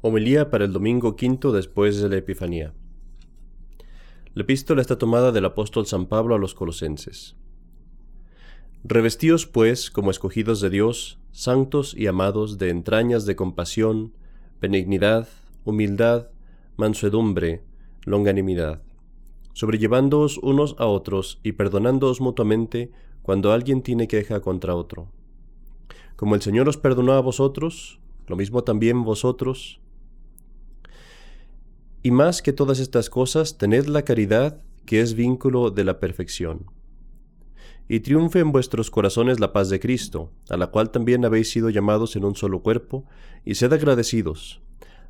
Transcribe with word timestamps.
Homilía 0.00 0.48
para 0.48 0.64
el 0.64 0.72
domingo 0.72 1.16
quinto 1.16 1.50
después 1.50 2.00
de 2.00 2.08
la 2.08 2.18
Epifanía. 2.18 2.72
La 4.32 4.42
epístola 4.42 4.80
está 4.80 4.96
tomada 4.96 5.32
del 5.32 5.44
apóstol 5.44 5.86
San 5.86 6.06
Pablo 6.06 6.36
a 6.36 6.38
los 6.38 6.54
colosenses. 6.54 7.34
Revestíos, 8.84 9.46
pues, 9.46 9.90
como 9.90 10.12
escogidos 10.12 10.60
de 10.60 10.70
Dios, 10.70 11.18
santos 11.32 11.94
y 11.98 12.06
amados, 12.06 12.58
de 12.58 12.70
entrañas 12.70 13.26
de 13.26 13.34
compasión, 13.34 14.14
benignidad, 14.60 15.26
humildad, 15.64 16.28
mansedumbre, 16.76 17.64
longanimidad, 18.04 18.80
sobrellevándoos 19.52 20.38
unos 20.38 20.76
a 20.78 20.86
otros 20.86 21.40
y 21.42 21.52
perdonándoos 21.52 22.20
mutuamente 22.20 22.92
cuando 23.22 23.50
alguien 23.50 23.82
tiene 23.82 24.06
queja 24.06 24.38
contra 24.42 24.76
otro. 24.76 25.10
Como 26.14 26.36
el 26.36 26.42
Señor 26.42 26.68
os 26.68 26.76
perdonó 26.76 27.14
a 27.14 27.20
vosotros, 27.20 27.98
lo 28.28 28.36
mismo 28.36 28.62
también 28.62 29.02
vosotros, 29.02 29.80
y 32.08 32.10
más 32.10 32.40
que 32.40 32.54
todas 32.54 32.78
estas 32.78 33.10
cosas, 33.10 33.58
tened 33.58 33.84
la 33.84 34.00
caridad, 34.00 34.62
que 34.86 35.02
es 35.02 35.12
vínculo 35.12 35.70
de 35.70 35.84
la 35.84 36.00
perfección. 36.00 36.64
Y 37.86 38.00
triunfe 38.00 38.38
en 38.38 38.50
vuestros 38.50 38.90
corazones 38.90 39.40
la 39.40 39.52
paz 39.52 39.68
de 39.68 39.78
Cristo, 39.78 40.32
a 40.48 40.56
la 40.56 40.68
cual 40.68 40.90
también 40.90 41.26
habéis 41.26 41.50
sido 41.50 41.68
llamados 41.68 42.16
en 42.16 42.24
un 42.24 42.34
solo 42.34 42.62
cuerpo, 42.62 43.04
y 43.44 43.56
sed 43.56 43.74
agradecidos. 43.74 44.62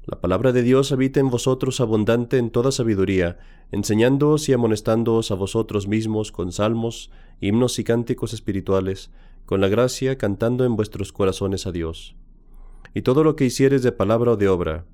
La 0.07 0.21
palabra 0.21 0.51
de 0.51 0.65
Dios 0.65 0.91
habita 0.91 1.21
en 1.21 1.30
vosotros 1.30 1.80
abundante 1.80 2.37
en 2.37 2.51
toda 2.51 2.73
sabiduría, 2.73 3.38
enseñándoos 3.71 4.49
y 4.49 4.52
amonestándoos 4.52 5.30
a 5.30 5.37
vosotros 5.37 5.87
mismos 5.87 6.33
con 6.33 6.51
salmos, 6.51 7.12
himnos 7.41 7.79
y 7.79 7.85
cánticos 7.85 8.33
espirituales, 8.33 9.12
con 9.46 9.60
la 9.60 9.69
gracia 9.69 10.19
cantando 10.19 10.65
en 10.65 10.74
vuestros 10.74 11.12
corazones 11.12 11.65
a 11.69 11.71
Dios. 11.71 12.16
Y 12.93 13.02
todo 13.02 13.23
lo 13.23 13.37
que 13.37 13.45
hicieres 13.45 13.85
de 13.85 13.93
palabra 13.93 14.33
o 14.33 14.37
de 14.37 14.49
obra, 14.49 14.85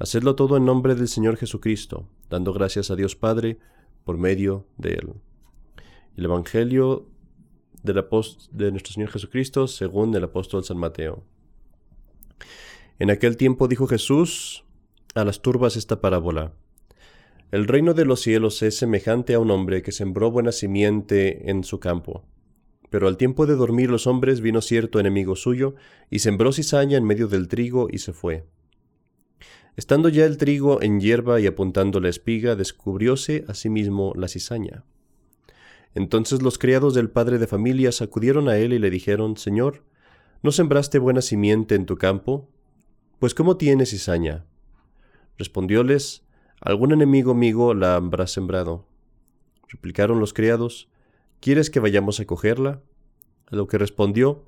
Hacedlo 0.00 0.34
todo 0.34 0.56
en 0.56 0.64
nombre 0.64 0.94
del 0.94 1.08
Señor 1.08 1.36
Jesucristo, 1.36 2.08
dando 2.30 2.54
gracias 2.54 2.90
a 2.90 2.96
Dios 2.96 3.16
Padre 3.16 3.58
por 4.02 4.16
medio 4.16 4.66
de 4.78 4.94
Él. 4.94 5.12
El 6.16 6.24
Evangelio 6.24 7.06
de 7.82 8.70
nuestro 8.72 8.94
Señor 8.94 9.10
Jesucristo 9.10 9.68
según 9.68 10.14
el 10.14 10.24
apóstol 10.24 10.64
San 10.64 10.78
Mateo. 10.78 11.22
En 12.98 13.10
aquel 13.10 13.36
tiempo 13.36 13.68
dijo 13.68 13.86
Jesús 13.86 14.64
a 15.14 15.22
las 15.26 15.42
turbas 15.42 15.76
esta 15.76 16.00
parábola. 16.00 16.54
El 17.50 17.66
reino 17.66 17.92
de 17.92 18.06
los 18.06 18.22
cielos 18.22 18.62
es 18.62 18.78
semejante 18.78 19.34
a 19.34 19.38
un 19.38 19.50
hombre 19.50 19.82
que 19.82 19.92
sembró 19.92 20.30
buena 20.30 20.52
simiente 20.52 21.50
en 21.50 21.62
su 21.62 21.78
campo. 21.78 22.24
Pero 22.88 23.06
al 23.06 23.18
tiempo 23.18 23.44
de 23.44 23.54
dormir 23.54 23.90
los 23.90 24.06
hombres 24.06 24.40
vino 24.40 24.62
cierto 24.62 24.98
enemigo 24.98 25.36
suyo, 25.36 25.74
y 26.08 26.20
sembró 26.20 26.52
cizaña 26.52 26.96
en 26.96 27.04
medio 27.04 27.28
del 27.28 27.48
trigo 27.48 27.88
y 27.90 27.98
se 27.98 28.14
fue. 28.14 28.46
Estando 29.80 30.10
ya 30.10 30.26
el 30.26 30.36
trigo 30.36 30.82
en 30.82 31.00
hierba 31.00 31.40
y 31.40 31.46
apuntando 31.46 32.00
la 32.00 32.10
espiga, 32.10 32.54
descubrióse 32.54 33.46
a 33.48 33.54
sí 33.54 33.70
la 34.14 34.28
cizaña. 34.28 34.84
Entonces 35.94 36.42
los 36.42 36.58
criados 36.58 36.92
del 36.92 37.08
padre 37.08 37.38
de 37.38 37.46
familia 37.46 37.90
sacudieron 37.90 38.50
a 38.50 38.58
él 38.58 38.74
y 38.74 38.78
le 38.78 38.90
dijeron, 38.90 39.38
Señor, 39.38 39.82
¿no 40.42 40.52
sembraste 40.52 40.98
buena 40.98 41.22
simiente 41.22 41.76
en 41.76 41.86
tu 41.86 41.96
campo? 41.96 42.50
Pues 43.20 43.32
¿cómo 43.32 43.56
tienes 43.56 43.88
cizaña? 43.88 44.44
Respondióles, 45.38 46.26
Algún 46.60 46.92
enemigo 46.92 47.32
mío 47.32 47.72
la 47.72 47.94
habrá 47.94 48.26
sembrado. 48.26 48.86
Replicaron 49.66 50.20
los 50.20 50.34
criados, 50.34 50.90
¿Quieres 51.40 51.70
que 51.70 51.80
vayamos 51.80 52.20
a 52.20 52.26
cogerla? 52.26 52.82
A 53.46 53.56
lo 53.56 53.66
que 53.66 53.78
respondió, 53.78 54.44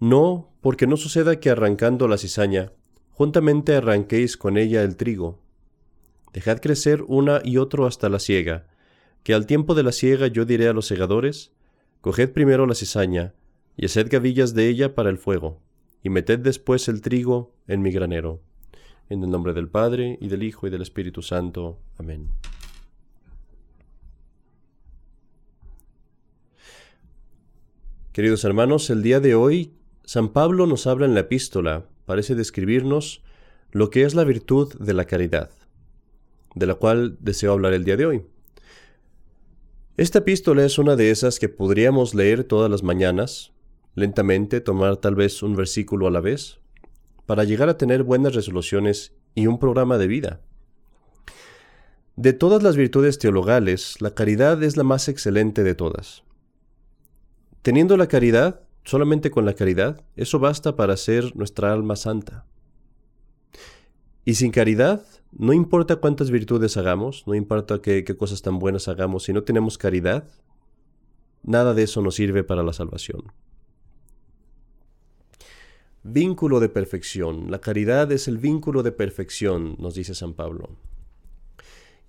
No, 0.00 0.52
porque 0.60 0.88
no 0.88 0.96
suceda 0.96 1.38
que 1.38 1.50
arrancando 1.50 2.08
la 2.08 2.18
cizaña, 2.18 2.72
juntamente 3.12 3.74
arranquéis 3.74 4.36
con 4.36 4.56
ella 4.56 4.82
el 4.82 4.96
trigo. 4.96 5.38
Dejad 6.32 6.60
crecer 6.60 7.04
una 7.06 7.40
y 7.44 7.58
otro 7.58 7.86
hasta 7.86 8.08
la 8.08 8.18
siega, 8.18 8.66
que 9.22 9.34
al 9.34 9.46
tiempo 9.46 9.74
de 9.74 9.82
la 9.82 9.92
siega 9.92 10.26
yo 10.26 10.44
diré 10.44 10.68
a 10.68 10.72
los 10.72 10.86
segadores, 10.86 11.52
coged 12.00 12.32
primero 12.32 12.66
la 12.66 12.74
cizaña, 12.74 13.34
y 13.76 13.86
haced 13.86 14.10
gavillas 14.10 14.54
de 14.54 14.68
ella 14.68 14.94
para 14.94 15.10
el 15.10 15.18
fuego, 15.18 15.60
y 16.02 16.10
meted 16.10 16.40
después 16.40 16.88
el 16.88 17.00
trigo 17.00 17.54
en 17.68 17.82
mi 17.82 17.90
granero. 17.90 18.40
En 19.08 19.22
el 19.22 19.30
nombre 19.30 19.52
del 19.52 19.68
Padre, 19.68 20.18
y 20.20 20.28
del 20.28 20.42
Hijo, 20.42 20.66
y 20.66 20.70
del 20.70 20.82
Espíritu 20.82 21.22
Santo. 21.22 21.78
Amén. 21.98 22.30
Queridos 28.12 28.44
hermanos, 28.44 28.90
el 28.90 29.02
día 29.02 29.20
de 29.20 29.34
hoy 29.34 29.74
San 30.04 30.30
Pablo 30.30 30.66
nos 30.66 30.86
habla 30.86 31.06
en 31.06 31.14
la 31.14 31.20
epístola 31.20 31.86
parece 32.04 32.34
describirnos 32.34 33.22
lo 33.70 33.90
que 33.90 34.04
es 34.04 34.14
la 34.14 34.24
virtud 34.24 34.74
de 34.78 34.94
la 34.94 35.06
caridad, 35.06 35.50
de 36.54 36.66
la 36.66 36.74
cual 36.74 37.16
deseo 37.20 37.52
hablar 37.52 37.72
el 37.72 37.84
día 37.84 37.96
de 37.96 38.06
hoy. 38.06 38.22
Esta 39.96 40.20
epístola 40.20 40.64
es 40.64 40.78
una 40.78 40.96
de 40.96 41.10
esas 41.10 41.38
que 41.38 41.48
podríamos 41.48 42.14
leer 42.14 42.44
todas 42.44 42.70
las 42.70 42.82
mañanas, 42.82 43.52
lentamente, 43.94 44.60
tomar 44.60 44.96
tal 44.96 45.14
vez 45.14 45.42
un 45.42 45.54
versículo 45.54 46.06
a 46.06 46.10
la 46.10 46.20
vez, 46.20 46.58
para 47.26 47.44
llegar 47.44 47.68
a 47.68 47.76
tener 47.76 48.02
buenas 48.02 48.34
resoluciones 48.34 49.14
y 49.34 49.46
un 49.46 49.58
programa 49.58 49.98
de 49.98 50.06
vida. 50.06 50.40
De 52.16 52.32
todas 52.32 52.62
las 52.62 52.76
virtudes 52.76 53.18
teologales, 53.18 54.00
la 54.00 54.14
caridad 54.14 54.62
es 54.62 54.76
la 54.76 54.84
más 54.84 55.08
excelente 55.08 55.62
de 55.62 55.74
todas. 55.74 56.24
Teniendo 57.62 57.96
la 57.96 58.06
caridad, 58.06 58.60
Solamente 58.84 59.30
con 59.30 59.44
la 59.44 59.54
caridad, 59.54 60.02
eso 60.16 60.38
basta 60.38 60.76
para 60.76 60.94
hacer 60.94 61.36
nuestra 61.36 61.72
alma 61.72 61.96
santa. 61.96 62.46
Y 64.24 64.34
sin 64.34 64.50
caridad, 64.50 65.04
no 65.32 65.52
importa 65.52 65.96
cuántas 65.96 66.30
virtudes 66.30 66.76
hagamos, 66.76 67.24
no 67.26 67.34
importa 67.34 67.80
qué, 67.80 68.04
cosas 68.16 68.42
tan 68.42 68.58
buenas 68.58 68.88
hagamos, 68.88 69.24
si 69.24 69.32
no 69.32 69.42
tenemos 69.42 69.78
caridad, 69.78 70.28
nada 71.42 71.74
de 71.74 71.84
eso 71.84 72.02
nos 72.02 72.16
sirve 72.16 72.44
para 72.44 72.62
la 72.62 72.72
salvación. 72.72 73.32
Vínculo 76.04 76.58
de 76.58 76.68
perfección. 76.68 77.50
La 77.50 77.60
caridad 77.60 78.10
es 78.10 78.26
el 78.26 78.38
vínculo 78.38 78.82
de 78.82 78.90
perfección, 78.90 79.76
nos 79.78 79.94
dice 79.94 80.14
San 80.14 80.34
Pablo. 80.34 80.70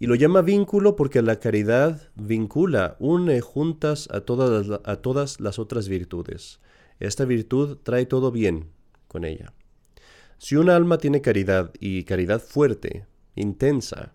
Y 0.04 0.06
lo 0.06 0.16
llama 0.16 0.42
vínculo 0.42 0.98
porque 0.98 1.22
la 1.22 1.40
caridad 1.40 2.12
vincula, 2.16 2.98
une 3.00 3.40
juntas 3.40 4.10
a 4.12 4.20
todas, 4.20 4.68
las, 4.68 4.82
a 4.84 4.98
todas 4.98 5.40
las 5.40 5.60
otras 5.60 5.88
virtudes. 5.88 6.60
Esta 7.00 7.24
virtud 7.24 7.78
trae 7.84 8.06
todo 8.06 8.30
bien 8.30 8.72
con 9.08 9.24
ella. 9.24 9.54
Si 10.40 10.58
un 10.58 10.70
alma 10.70 10.98
tiene 10.98 11.22
caridad 11.22 11.72
y 11.80 12.04
caridad 12.04 12.42
fuerte, 12.42 13.06
intensa, 13.36 14.12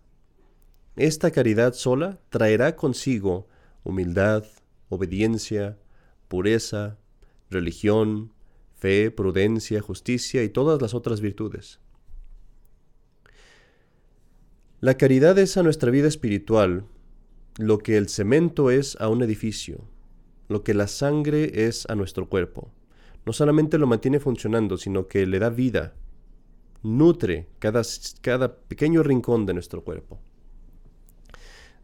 esta 0.97 1.31
caridad 1.31 1.73
sola 1.73 2.21
traerá 2.29 2.77
consigo 2.77 3.49
humildad, 3.83 4.45
obediencia, 4.91 5.79
pureza, 6.29 6.99
religión, 7.49 8.35
fe, 8.75 9.11
prudencia, 9.11 9.81
justicia 9.81 10.43
y 10.45 10.51
todas 10.51 10.83
las 10.83 10.93
otras 10.93 11.23
virtudes. 11.23 11.81
La 14.81 14.95
caridad 14.95 15.37
es 15.41 15.57
a 15.57 15.65
nuestra 15.65 15.91
vida 15.91 16.07
espiritual 16.07 16.85
lo 17.59 17.79
que 17.79 17.97
el 17.97 18.09
cemento 18.09 18.71
es 18.71 18.97
a 19.01 19.09
un 19.09 19.25
edificio, 19.25 19.81
lo 20.47 20.63
que 20.63 20.73
la 20.73 20.87
sangre 20.87 21.67
es 21.67 21.85
a 21.91 21.97
nuestro 21.97 22.29
cuerpo. 22.29 22.71
No 23.27 23.33
solamente 23.33 23.77
lo 23.77 23.89
mantiene 23.89 24.21
funcionando, 24.21 24.77
sino 24.77 25.09
que 25.09 25.27
le 25.27 25.41
da 25.41 25.51
vida, 25.51 25.95
nutre 26.85 27.49
cada, 27.59 27.83
cada 28.21 28.55
pequeño 28.55 29.03
rincón 29.03 29.47
de 29.47 29.55
nuestro 29.55 29.83
cuerpo. 29.83 30.21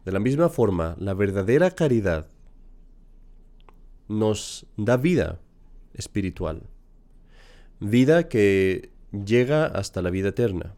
De 0.05 0.13
la 0.13 0.19
misma 0.21 0.47
forma, 0.47 0.95
la 0.97 1.13
verdadera 1.13 1.71
caridad 1.71 2.29
nos 4.07 4.67
da 4.77 4.95
vida 4.95 5.41
espiritual, 5.95 6.63
vida 7.81 8.29
que 8.29 8.91
llega 9.11 9.65
hasta 9.65 10.01
la 10.01 10.11
vida 10.11 10.29
eterna. 10.29 10.75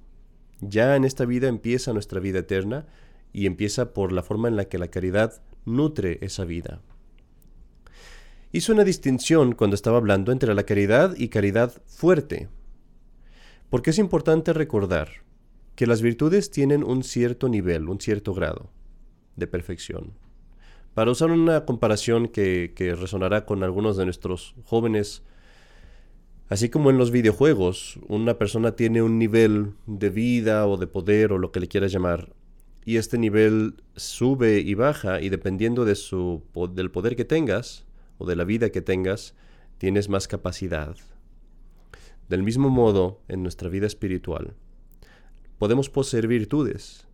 Ya 0.62 0.95
en 0.95 1.03
esta 1.03 1.25
vida 1.25 1.48
empieza 1.48 1.94
nuestra 1.94 2.19
vida 2.19 2.39
eterna 2.39 2.88
y 3.33 3.45
empieza 3.45 3.94
por 3.94 4.12
la 4.12 4.24
forma 4.24 4.48
en 4.48 4.56
la 4.56 4.65
que 4.65 4.77
la 4.77 4.88
caridad 4.88 5.42
nutre 5.65 6.18
esa 6.21 6.45
vida. 6.45 6.81
Hizo 8.51 8.74
una 8.74 8.83
distinción 8.83 9.54
cuando 9.54 9.75
estaba 9.75 9.98
hablando 9.98 10.31
entre 10.31 10.56
la 10.56 10.63
caridad 10.63 11.15
y 11.18 11.27
caridad 11.27 11.74
fuerte, 11.86 12.50
porque 13.69 13.92
es 13.92 14.00
importante 14.00 14.54
recordar 14.54 15.09
que 15.75 15.86
las 15.86 16.01
virtudes 16.01 16.50
tienen 16.50 16.83
un 16.83 17.03
cierto 17.03 17.50
nivel, 17.50 17.89
un 17.89 18.00
cierto 18.00 18.33
grado 18.33 18.71
de 19.36 19.45
perfección. 19.45 20.13
Para 20.94 21.12
usar 21.12 21.30
una 21.30 21.65
comparación 21.65 22.27
que, 22.27 22.74
que 22.75 22.95
resonará 22.95 23.45
con 23.45 23.62
algunos 23.62 23.98
de 23.98 24.06
nuestros 24.06 24.56
jóvenes 24.63 25.24
Así 26.49 26.69
como 26.69 26.89
en 26.89 26.97
los 26.97 27.11
videojuegos, 27.11 27.99
una 28.07 28.38
persona 28.38 28.75
tiene 28.75 29.01
un 29.01 29.19
nivel 29.19 29.73
de 29.85 30.09
vida 30.09 30.65
o 30.65 30.77
de 30.77 30.88
poder 30.88 31.33
o 31.33 31.38
lo 31.38 31.51
que 31.51 31.59
le 31.59 31.67
quieras 31.67 31.91
llamar, 31.91 32.33
y 32.85 32.95
este 32.95 33.17
nivel 33.17 33.83
sube 33.97 34.59
y 34.59 34.73
baja 34.73 35.19
y 35.19 35.27
dependiendo 35.27 35.83
de 35.83 35.95
su, 35.95 36.44
del 36.73 36.89
poder 36.89 37.17
que 37.17 37.25
tengas 37.25 37.85
o 38.17 38.25
de 38.25 38.38
la 38.38 38.45
vida 38.45 38.69
que 38.69 38.81
tengas, 38.81 39.35
tienes 39.77 40.07
más 40.07 40.29
capacidad. 40.29 40.95
Del 42.29 42.44
mismo 42.44 42.69
modo, 42.69 43.19
en 43.27 43.43
nuestra 43.43 43.67
vida 43.67 43.88
espiritual, 43.88 44.53
podemos 45.57 45.89
poseer 45.89 46.27
virtudes, 46.27 47.07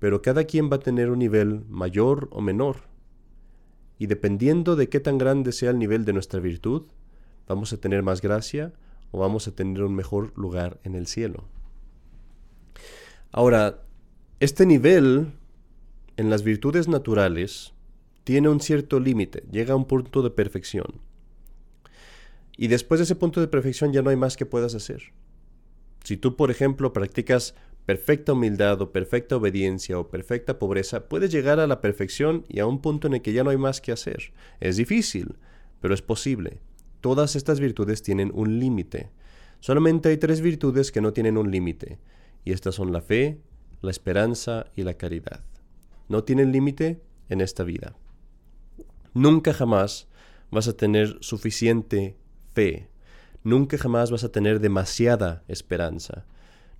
pero 0.00 0.22
cada 0.22 0.42
quien 0.42 0.68
va 0.68 0.76
a 0.76 0.80
tener 0.80 1.08
un 1.08 1.20
nivel 1.20 1.64
mayor 1.68 2.28
o 2.32 2.40
menor. 2.40 2.78
Y 3.96 4.06
dependiendo 4.06 4.74
de 4.74 4.88
qué 4.88 4.98
tan 4.98 5.18
grande 5.18 5.52
sea 5.52 5.70
el 5.70 5.78
nivel 5.78 6.04
de 6.04 6.14
nuestra 6.14 6.40
virtud, 6.40 6.82
vamos 7.46 7.72
a 7.72 7.76
tener 7.78 8.02
más 8.02 8.20
gracia 8.20 8.72
o 9.10 9.18
vamos 9.18 9.48
a 9.48 9.54
tener 9.54 9.82
un 9.82 9.94
mejor 9.94 10.32
lugar 10.36 10.80
en 10.84 10.94
el 10.94 11.06
cielo. 11.06 11.44
Ahora, 13.30 13.82
este 14.40 14.66
nivel 14.66 15.32
en 16.16 16.30
las 16.30 16.42
virtudes 16.42 16.88
naturales 16.88 17.72
tiene 18.24 18.48
un 18.48 18.60
cierto 18.60 19.00
límite, 19.00 19.44
llega 19.50 19.74
a 19.74 19.76
un 19.76 19.86
punto 19.86 20.22
de 20.22 20.30
perfección. 20.30 21.00
Y 22.56 22.68
después 22.68 22.98
de 23.00 23.04
ese 23.04 23.16
punto 23.16 23.40
de 23.40 23.48
perfección 23.48 23.92
ya 23.92 24.02
no 24.02 24.10
hay 24.10 24.16
más 24.16 24.36
que 24.36 24.46
puedas 24.46 24.74
hacer. 24.74 25.12
Si 26.04 26.16
tú, 26.16 26.36
por 26.36 26.50
ejemplo, 26.50 26.92
practicas 26.92 27.54
perfecta 27.86 28.32
humildad 28.32 28.80
o 28.80 28.92
perfecta 28.92 29.36
obediencia 29.36 29.98
o 29.98 30.08
perfecta 30.08 30.58
pobreza, 30.58 31.08
puedes 31.08 31.32
llegar 31.32 31.58
a 31.58 31.66
la 31.66 31.80
perfección 31.80 32.44
y 32.48 32.60
a 32.60 32.66
un 32.66 32.80
punto 32.80 33.06
en 33.08 33.14
el 33.14 33.22
que 33.22 33.32
ya 33.32 33.44
no 33.44 33.50
hay 33.50 33.56
más 33.56 33.80
que 33.80 33.92
hacer. 33.92 34.32
Es 34.60 34.76
difícil, 34.76 35.36
pero 35.80 35.94
es 35.94 36.02
posible. 36.02 36.60
Todas 37.02 37.34
estas 37.34 37.58
virtudes 37.58 38.00
tienen 38.02 38.30
un 38.32 38.60
límite. 38.60 39.10
Solamente 39.58 40.08
hay 40.08 40.18
tres 40.18 40.40
virtudes 40.40 40.92
que 40.92 41.00
no 41.00 41.12
tienen 41.12 41.36
un 41.36 41.50
límite, 41.50 41.98
y 42.44 42.52
estas 42.52 42.76
son 42.76 42.92
la 42.92 43.00
fe, 43.00 43.40
la 43.80 43.90
esperanza 43.90 44.66
y 44.76 44.84
la 44.84 44.94
caridad. 44.94 45.40
No 46.08 46.22
tienen 46.22 46.52
límite 46.52 47.02
en 47.28 47.40
esta 47.40 47.64
vida. 47.64 47.96
Nunca 49.14 49.52
jamás 49.52 50.06
vas 50.52 50.68
a 50.68 50.76
tener 50.76 51.18
suficiente 51.22 52.16
fe. 52.54 52.88
Nunca 53.42 53.78
jamás 53.78 54.12
vas 54.12 54.22
a 54.22 54.30
tener 54.30 54.60
demasiada 54.60 55.42
esperanza. 55.48 56.24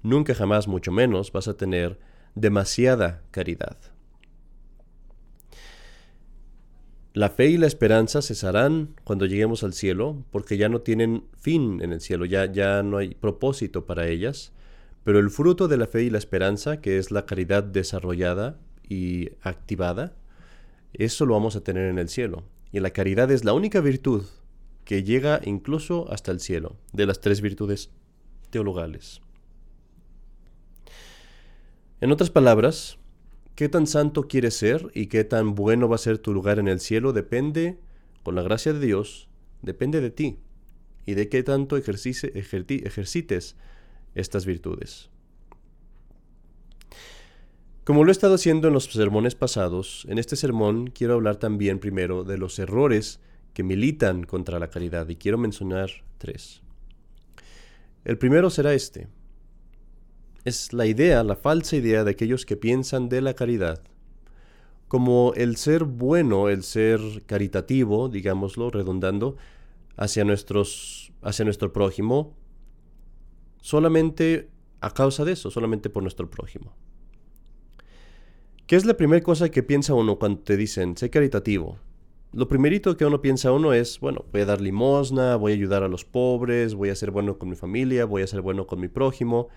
Nunca 0.04 0.36
jamás, 0.36 0.68
mucho 0.68 0.92
menos, 0.92 1.32
vas 1.32 1.48
a 1.48 1.56
tener 1.56 1.98
demasiada 2.36 3.22
caridad. 3.32 3.76
La 7.14 7.28
fe 7.28 7.48
y 7.48 7.58
la 7.58 7.66
esperanza 7.66 8.22
cesarán 8.22 8.94
cuando 9.04 9.26
lleguemos 9.26 9.62
al 9.64 9.74
cielo, 9.74 10.24
porque 10.30 10.56
ya 10.56 10.70
no 10.70 10.80
tienen 10.80 11.24
fin 11.38 11.82
en 11.82 11.92
el 11.92 12.00
cielo, 12.00 12.24
ya, 12.24 12.50
ya 12.50 12.82
no 12.82 12.96
hay 12.96 13.14
propósito 13.14 13.84
para 13.84 14.08
ellas, 14.08 14.52
pero 15.04 15.18
el 15.18 15.28
fruto 15.28 15.68
de 15.68 15.76
la 15.76 15.86
fe 15.86 16.04
y 16.04 16.10
la 16.10 16.16
esperanza, 16.16 16.80
que 16.80 16.96
es 16.96 17.10
la 17.10 17.26
caridad 17.26 17.64
desarrollada 17.64 18.58
y 18.88 19.28
activada, 19.42 20.14
eso 20.94 21.26
lo 21.26 21.34
vamos 21.34 21.54
a 21.54 21.62
tener 21.62 21.90
en 21.90 21.98
el 21.98 22.08
cielo. 22.08 22.44
Y 22.72 22.80
la 22.80 22.90
caridad 22.90 23.30
es 23.30 23.44
la 23.44 23.52
única 23.52 23.80
virtud 23.80 24.24
que 24.86 25.04
llega 25.04 25.40
incluso 25.44 26.10
hasta 26.10 26.32
el 26.32 26.40
cielo, 26.40 26.76
de 26.94 27.04
las 27.04 27.20
tres 27.20 27.42
virtudes 27.42 27.90
teologales. 28.48 29.20
En 32.00 32.10
otras 32.10 32.30
palabras, 32.30 32.98
qué 33.54 33.68
tan 33.68 33.86
santo 33.86 34.28
quieres 34.28 34.54
ser 34.54 34.90
y 34.94 35.06
qué 35.06 35.24
tan 35.24 35.54
bueno 35.54 35.88
va 35.88 35.96
a 35.96 35.98
ser 35.98 36.18
tu 36.18 36.32
lugar 36.32 36.58
en 36.58 36.68
el 36.68 36.80
cielo 36.80 37.12
depende, 37.12 37.78
con 38.22 38.34
la 38.34 38.42
gracia 38.42 38.72
de 38.72 38.80
Dios, 38.80 39.28
depende 39.62 40.00
de 40.00 40.10
ti 40.10 40.38
y 41.06 41.14
de 41.14 41.28
qué 41.28 41.42
tanto 41.42 41.76
ejercites 41.76 43.56
estas 44.14 44.46
virtudes. 44.46 45.10
Como 47.84 48.04
lo 48.04 48.10
he 48.10 48.12
estado 48.12 48.34
haciendo 48.34 48.68
en 48.68 48.74
los 48.74 48.84
sermones 48.84 49.34
pasados, 49.34 50.06
en 50.08 50.18
este 50.18 50.36
sermón 50.36 50.86
quiero 50.86 51.14
hablar 51.14 51.36
también 51.36 51.80
primero 51.80 52.22
de 52.22 52.38
los 52.38 52.58
errores 52.60 53.18
que 53.54 53.64
militan 53.64 54.22
contra 54.24 54.60
la 54.60 54.70
caridad 54.70 55.08
y 55.08 55.16
quiero 55.16 55.36
mencionar 55.36 55.90
tres. 56.18 56.62
El 58.04 58.18
primero 58.18 58.50
será 58.50 58.72
este. 58.72 59.08
Es 60.44 60.72
la 60.72 60.86
idea, 60.86 61.22
la 61.22 61.36
falsa 61.36 61.76
idea 61.76 62.04
de 62.04 62.10
aquellos 62.10 62.44
que 62.46 62.56
piensan 62.56 63.08
de 63.08 63.20
la 63.20 63.34
caridad 63.34 63.82
como 64.92 65.32
el 65.36 65.56
ser 65.56 65.84
bueno, 65.84 66.50
el 66.50 66.62
ser 66.62 67.00
caritativo, 67.24 68.10
digámoslo, 68.10 68.68
redundando, 68.68 69.38
hacia, 69.96 70.22
nuestros, 70.22 71.14
hacia 71.22 71.46
nuestro 71.46 71.72
prójimo, 71.72 72.36
solamente 73.62 74.50
a 74.82 74.90
causa 74.90 75.24
de 75.24 75.32
eso, 75.32 75.50
solamente 75.50 75.88
por 75.88 76.02
nuestro 76.02 76.28
prójimo. 76.28 76.74
¿Qué 78.66 78.76
es 78.76 78.84
la 78.84 78.92
primera 78.92 79.22
cosa 79.22 79.50
que 79.50 79.62
piensa 79.62 79.94
uno 79.94 80.18
cuando 80.18 80.40
te 80.40 80.58
dicen, 80.58 80.94
sé 80.98 81.08
caritativo? 81.08 81.78
Lo 82.34 82.46
primerito 82.46 82.94
que 82.98 83.06
uno 83.06 83.22
piensa 83.22 83.50
uno 83.50 83.72
es, 83.72 83.98
bueno, 83.98 84.26
voy 84.30 84.42
a 84.42 84.44
dar 84.44 84.60
limosna, 84.60 85.36
voy 85.36 85.52
a 85.52 85.54
ayudar 85.54 85.84
a 85.84 85.88
los 85.88 86.04
pobres, 86.04 86.74
voy 86.74 86.90
a 86.90 86.94
ser 86.94 87.12
bueno 87.12 87.38
con 87.38 87.48
mi 87.48 87.56
familia, 87.56 88.04
voy 88.04 88.20
a 88.20 88.26
ser 88.26 88.42
bueno 88.42 88.66
con 88.66 88.78
mi 88.78 88.88
prójimo. 88.88 89.48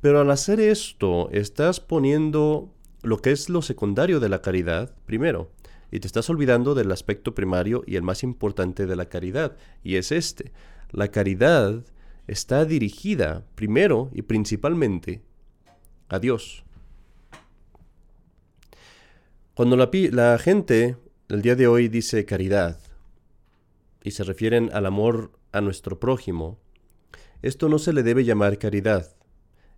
Pero 0.00 0.20
al 0.20 0.30
hacer 0.30 0.60
esto, 0.60 1.28
estás 1.30 1.80
poniendo 1.80 2.72
lo 3.02 3.18
que 3.18 3.32
es 3.32 3.48
lo 3.48 3.62
secundario 3.62 4.20
de 4.20 4.28
la 4.28 4.42
caridad 4.42 4.94
primero, 5.06 5.50
y 5.90 6.00
te 6.00 6.06
estás 6.06 6.28
olvidando 6.28 6.74
del 6.74 6.92
aspecto 6.92 7.34
primario 7.34 7.82
y 7.86 7.96
el 7.96 8.02
más 8.02 8.22
importante 8.22 8.86
de 8.86 8.96
la 8.96 9.06
caridad, 9.06 9.56
y 9.82 9.96
es 9.96 10.12
este. 10.12 10.52
La 10.90 11.08
caridad 11.08 11.84
está 12.26 12.64
dirigida 12.64 13.44
primero 13.54 14.10
y 14.12 14.22
principalmente 14.22 15.22
a 16.08 16.18
Dios. 16.18 16.64
Cuando 19.54 19.76
la, 19.76 20.38
gente 20.38 20.96
el 21.28 21.42
día 21.42 21.56
de 21.56 21.66
hoy 21.66 21.88
dice 21.88 22.24
caridad 22.24 22.78
y 24.04 24.12
se 24.12 24.22
refieren 24.22 24.70
al 24.72 24.86
amor 24.86 25.32
a 25.50 25.60
nuestro 25.60 25.98
prójimo, 25.98 26.58
esto 27.42 27.68
no 27.68 27.78
se 27.78 27.92
le 27.92 28.02
debe 28.02 28.24
llamar 28.24 28.58
caridad. 28.58 29.17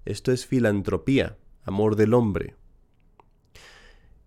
Esto 0.05 0.32
es 0.32 0.47
filantropía, 0.47 1.37
amor 1.64 1.97
del 1.97 2.14
hombre. 2.14 2.56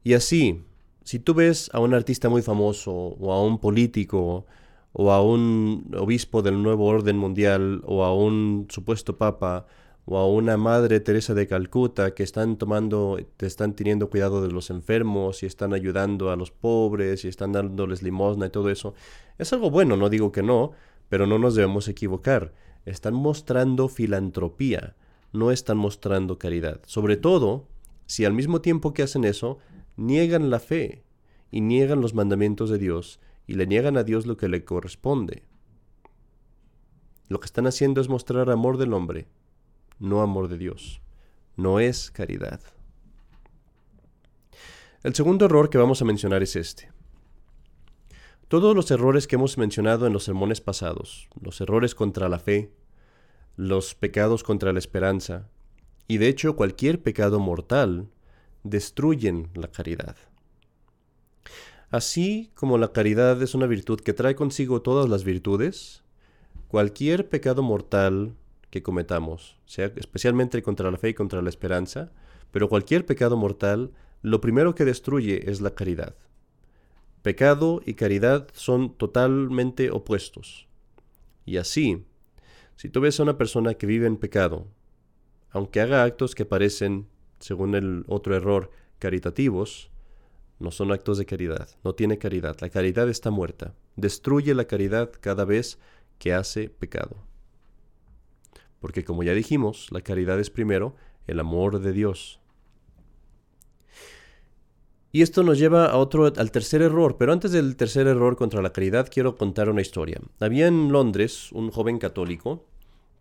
Y 0.03 0.13
así, 0.13 0.63
si 1.03 1.19
tú 1.19 1.33
ves 1.33 1.69
a 1.73 1.79
un 1.79 1.93
artista 1.93 2.29
muy 2.29 2.41
famoso 2.41 2.91
o 2.93 3.33
a 3.33 3.43
un 3.43 3.59
político 3.59 4.45
o 4.91 5.11
a 5.11 5.21
un 5.21 5.91
obispo 5.97 6.41
del 6.41 6.61
nuevo 6.61 6.85
orden 6.85 7.17
mundial 7.17 7.81
o 7.85 8.03
a 8.03 8.13
un 8.13 8.67
supuesto 8.69 9.17
papa 9.17 9.65
o 10.05 10.17
a 10.17 10.27
una 10.27 10.57
madre 10.57 10.99
Teresa 10.99 11.33
de 11.33 11.47
Calcuta 11.47 12.13
que 12.13 12.23
están 12.23 12.57
tomando, 12.57 13.17
están 13.39 13.73
teniendo 13.73 14.09
cuidado 14.09 14.41
de 14.41 14.51
los 14.51 14.69
enfermos 14.69 15.43
y 15.43 15.45
están 15.45 15.73
ayudando 15.73 16.29
a 16.29 16.35
los 16.35 16.51
pobres 16.51 17.23
y 17.25 17.29
están 17.29 17.53
dándoles 17.53 18.03
limosna 18.03 18.47
y 18.47 18.49
todo 18.49 18.69
eso. 18.69 18.93
Es 19.37 19.53
algo 19.53 19.71
bueno, 19.71 19.97
no 19.97 20.09
digo 20.09 20.31
que 20.31 20.43
no, 20.43 20.71
pero 21.09 21.25
no 21.25 21.39
nos 21.39 21.55
debemos 21.55 21.87
equivocar. 21.87 22.53
Están 22.85 23.13
mostrando 23.13 23.87
filantropía, 23.87 24.95
no 25.33 25.51
están 25.51 25.77
mostrando 25.77 26.39
caridad. 26.39 26.81
Sobre 26.85 27.17
todo 27.17 27.67
si 28.05 28.25
al 28.25 28.33
mismo 28.33 28.61
tiempo 28.61 28.93
que 28.93 29.03
hacen 29.03 29.25
eso, 29.25 29.57
niegan 29.97 30.49
la 30.49 30.59
fe 30.59 31.03
y 31.51 31.61
niegan 31.61 31.99
los 31.99 32.13
mandamientos 32.13 32.69
de 32.69 32.77
Dios 32.77 33.19
y 33.47 33.55
le 33.55 33.67
niegan 33.67 33.97
a 33.97 34.03
Dios 34.03 34.25
lo 34.25 34.37
que 34.37 34.47
le 34.47 34.63
corresponde. 34.63 35.43
Lo 37.27 37.39
que 37.39 37.45
están 37.45 37.67
haciendo 37.67 37.99
es 37.99 38.09
mostrar 38.09 38.49
amor 38.49 38.77
del 38.77 38.93
hombre 38.93 39.27
no 40.03 40.21
amor 40.21 40.49
de 40.49 40.57
Dios. 40.57 41.01
No 41.55 41.79
es 41.79 42.11
caridad. 42.11 42.59
El 45.01 45.15
segundo 45.15 45.45
error 45.45 45.69
que 45.69 45.77
vamos 45.77 46.01
a 46.01 46.05
mencionar 46.05 46.43
es 46.43 46.55
este. 46.55 46.91
Todos 48.47 48.75
los 48.75 48.91
errores 48.91 49.27
que 49.27 49.35
hemos 49.35 49.57
mencionado 49.57 50.05
en 50.05 50.13
los 50.13 50.25
sermones 50.25 50.61
pasados, 50.61 51.27
los 51.41 51.59
errores 51.61 51.95
contra 51.95 52.29
la 52.29 52.39
fe, 52.39 52.73
los 53.55 53.95
pecados 53.95 54.43
contra 54.43 54.73
la 54.73 54.79
esperanza, 54.79 55.47
y 56.07 56.17
de 56.17 56.27
hecho 56.27 56.55
cualquier 56.55 57.01
pecado 57.01 57.39
mortal, 57.39 58.09
destruyen 58.63 59.49
la 59.53 59.67
caridad. 59.67 60.15
Así 61.89 62.51
como 62.55 62.77
la 62.77 62.91
caridad 62.91 63.41
es 63.41 63.53
una 63.53 63.67
virtud 63.67 63.99
que 63.99 64.13
trae 64.13 64.35
consigo 64.35 64.81
todas 64.81 65.09
las 65.09 65.23
virtudes, 65.23 66.03
cualquier 66.67 67.29
pecado 67.29 67.61
mortal 67.61 68.33
que 68.71 68.81
cometamos, 68.81 69.57
sea 69.65 69.91
especialmente 69.95 70.63
contra 70.63 70.89
la 70.89 70.97
fe 70.97 71.09
y 71.09 71.13
contra 71.13 71.43
la 71.43 71.49
esperanza, 71.49 72.11
pero 72.49 72.69
cualquier 72.69 73.05
pecado 73.05 73.37
mortal, 73.37 73.91
lo 74.23 74.41
primero 74.41 74.73
que 74.73 74.85
destruye 74.85 75.51
es 75.51 75.61
la 75.61 75.75
caridad. 75.75 76.15
Pecado 77.21 77.81
y 77.85 77.93
caridad 77.93 78.47
son 78.53 78.95
totalmente 78.95 79.91
opuestos. 79.91 80.67
Y 81.45 81.57
así, 81.57 82.05
si 82.75 82.89
tú 82.89 83.01
ves 83.01 83.19
a 83.19 83.23
una 83.23 83.37
persona 83.37 83.73
que 83.75 83.87
vive 83.87 84.07
en 84.07 84.17
pecado, 84.17 84.67
aunque 85.49 85.81
haga 85.81 86.03
actos 86.03 86.35
que 86.35 86.45
parecen, 86.45 87.07
según 87.39 87.75
el 87.75 88.03
otro 88.07 88.35
error, 88.35 88.71
caritativos, 88.99 89.91
no 90.59 90.71
son 90.71 90.91
actos 90.91 91.17
de 91.17 91.25
caridad, 91.25 91.69
no 91.83 91.93
tiene 91.93 92.17
caridad. 92.17 92.57
La 92.61 92.69
caridad 92.69 93.09
está 93.09 93.31
muerta. 93.31 93.75
Destruye 93.95 94.53
la 94.53 94.65
caridad 94.65 95.11
cada 95.19 95.45
vez 95.45 95.77
que 96.19 96.33
hace 96.33 96.69
pecado 96.69 97.17
porque 98.83 99.05
como 99.05 99.23
ya 99.23 99.33
dijimos, 99.33 99.87
la 99.91 100.01
caridad 100.01 100.41
es 100.41 100.49
primero 100.49 100.97
el 101.25 101.39
amor 101.39 101.79
de 101.79 101.93
Dios. 101.93 102.41
Y 105.15 105.21
esto 105.21 105.43
nos 105.43 105.59
lleva 105.59 105.85
a 105.85 105.97
otro, 105.97 106.25
al 106.25 106.51
tercer 106.51 106.81
error, 106.81 107.17
pero 107.17 107.31
antes 107.33 107.51
del 107.51 107.75
tercer 107.75 108.07
error 108.07 108.35
contra 108.35 108.63
la 108.63 108.73
caridad 108.73 109.07
quiero 109.11 109.37
contar 109.37 109.69
una 109.69 109.81
historia. 109.81 110.19
Había 110.39 110.65
en 110.65 110.91
Londres 110.91 111.51
un 111.51 111.69
joven 111.69 111.99
católico 111.99 112.65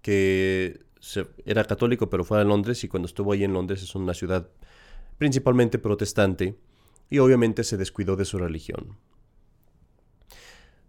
que 0.01 0.81
era 1.45 1.65
católico 1.65 2.09
pero 2.09 2.25
fue 2.25 2.41
a 2.41 2.45
Londres 2.45 2.83
y 2.83 2.89
cuando 2.89 3.07
estuvo 3.07 3.33
ahí 3.33 3.45
en 3.45 3.53
Londres 3.53 3.83
es 3.83 3.95
una 3.95 4.15
ciudad 4.15 4.49
principalmente 5.19 5.79
protestante 5.79 6.57
y 7.11 7.19
obviamente 7.19 7.63
se 7.63 7.77
descuidó 7.77 8.17
de 8.17 8.25
su 8.25 8.39
religión. 8.39 8.97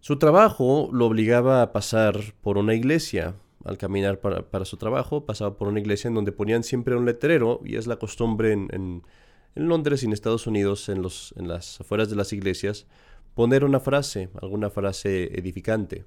Su 0.00 0.18
trabajo 0.18 0.88
lo 0.90 1.04
obligaba 1.04 1.60
a 1.60 1.72
pasar 1.72 2.18
por 2.40 2.56
una 2.56 2.72
iglesia. 2.72 3.34
Al 3.66 3.76
caminar 3.76 4.20
para, 4.20 4.64
su 4.64 4.78
trabajo 4.78 5.26
pasaba 5.26 5.58
por 5.58 5.68
una 5.68 5.80
iglesia 5.80 6.08
en 6.08 6.14
donde 6.14 6.32
ponían 6.32 6.62
siempre 6.62 6.96
un 6.96 7.04
letrero 7.04 7.60
y 7.62 7.76
es 7.76 7.86
la 7.86 7.96
costumbre 7.96 8.52
en, 8.52 8.68
en, 8.72 9.02
Londres 9.54 10.02
y 10.02 10.06
en 10.06 10.12
Estados 10.12 10.46
Unidos, 10.46 10.88
en, 10.88 11.02
los, 11.02 11.32
en 11.36 11.48
las 11.48 11.80
afueras 11.80 12.10
de 12.10 12.16
las 12.16 12.32
iglesias, 12.32 12.86
poner 13.34 13.64
una 13.64 13.80
frase, 13.80 14.30
alguna 14.40 14.70
frase 14.70 15.38
edificante. 15.38 16.04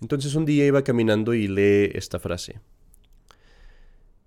Entonces 0.00 0.34
un 0.34 0.44
día 0.44 0.66
iba 0.66 0.82
caminando 0.82 1.32
y 1.32 1.48
lee 1.48 1.90
esta 1.94 2.18
frase. 2.18 2.60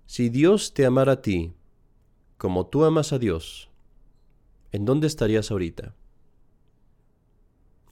Si 0.06 0.28
Dios 0.28 0.72
te 0.72 0.86
amara 0.86 1.12
a 1.12 1.22
ti 1.22 1.52
como 2.38 2.66
tú 2.66 2.84
amas 2.84 3.12
a 3.12 3.18
Dios, 3.18 3.70
¿en 4.72 4.84
dónde 4.84 5.06
estarías 5.06 5.50
ahorita? 5.50 5.94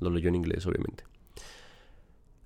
Lo 0.01 0.11
leyó 0.11 0.29
en 0.29 0.35
inglés, 0.37 0.67
obviamente. 0.67 1.05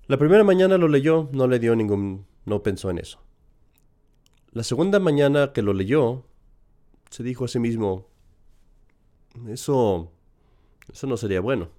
La 0.07 0.17
primera 0.17 0.43
mañana 0.43 0.77
lo 0.77 0.87
leyó, 0.87 1.29
no 1.31 1.47
le 1.47 1.59
dio 1.59 1.75
ningún, 1.75 2.25
no 2.45 2.63
pensó 2.63 2.89
en 2.89 2.97
eso. 2.97 3.21
La 4.51 4.63
segunda 4.63 4.99
mañana 4.99 5.53
que 5.53 5.61
lo 5.61 5.73
leyó, 5.73 6.25
se 7.09 7.23
dijo 7.23 7.45
a 7.45 7.47
sí 7.47 7.59
mismo, 7.59 8.07
eso, 9.47 10.11
eso 10.91 11.07
no 11.07 11.17
sería 11.17 11.41
bueno. 11.41 11.69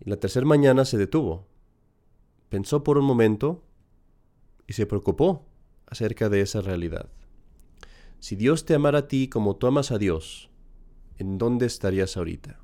Y 0.00 0.08
la 0.10 0.16
tercera 0.16 0.46
mañana 0.46 0.84
se 0.84 0.96
detuvo 0.96 1.46
pensó 2.48 2.82
por 2.82 2.98
un 2.98 3.04
momento 3.04 3.62
y 4.66 4.72
se 4.72 4.86
preocupó 4.86 5.46
acerca 5.86 6.28
de 6.28 6.40
esa 6.40 6.60
realidad. 6.60 7.08
Si 8.20 8.36
Dios 8.36 8.64
te 8.64 8.74
amara 8.74 8.98
a 9.00 9.08
ti 9.08 9.28
como 9.28 9.56
tú 9.56 9.66
amas 9.66 9.90
a 9.90 9.98
Dios, 9.98 10.50
¿en 11.16 11.38
dónde 11.38 11.66
estarías 11.66 12.16
ahorita? 12.16 12.60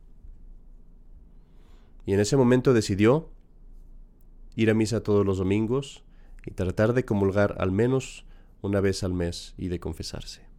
Y 2.07 2.13
en 2.13 2.21
ese 2.21 2.37
momento 2.37 2.75
decidió 2.75 3.31
ir 4.57 4.71
a 4.71 4.75
misa 4.75 5.03
todos 5.03 5.25
los 5.25 5.39
domingos 5.39 6.05
y 6.45 6.51
tratar 6.51 6.93
de 6.93 7.05
comulgar 7.05 7.57
al 7.59 7.73
menos 7.73 8.27
una 8.61 8.81
vez 8.81 9.03
al 9.05 9.15
mes 9.15 9.55
y 9.57 9.69
de 9.69 9.81
confesarse. 9.81 10.54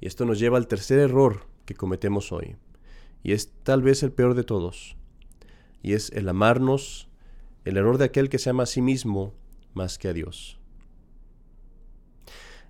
Y 0.00 0.06
esto 0.06 0.24
nos 0.24 0.38
lleva 0.38 0.58
al 0.58 0.66
tercer 0.66 0.98
error 0.98 1.46
que 1.66 1.74
cometemos 1.74 2.32
hoy, 2.32 2.56
y 3.22 3.32
es 3.32 3.52
tal 3.62 3.82
vez 3.82 4.02
el 4.02 4.12
peor 4.12 4.34
de 4.34 4.44
todos, 4.44 4.96
y 5.82 5.92
es 5.92 6.10
el 6.12 6.28
amarnos 6.28 7.08
el 7.64 7.76
error 7.76 7.98
de 7.98 8.06
aquel 8.06 8.28
que 8.28 8.38
se 8.38 8.50
ama 8.50 8.62
a 8.62 8.66
sí 8.66 8.80
mismo 8.80 9.34
más 9.74 9.98
que 9.98 10.08
a 10.08 10.12
Dios. 10.12 10.58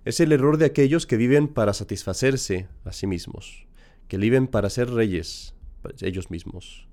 Es 0.03 0.19
el 0.19 0.31
error 0.31 0.57
de 0.57 0.65
aquellos 0.65 1.05
que 1.05 1.17
viven 1.17 1.47
para 1.47 1.73
satisfacerse 1.73 2.67
a 2.85 2.91
sí 2.91 3.07
mismos, 3.07 3.67
que 4.07 4.17
viven 4.17 4.47
para 4.47 4.69
ser 4.69 4.89
reyes 4.89 5.55
ellos 6.01 6.29
mismos. 6.29 6.87